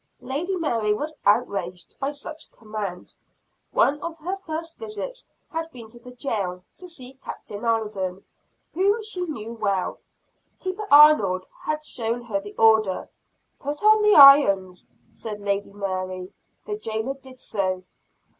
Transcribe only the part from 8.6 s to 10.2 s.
whom she knew well.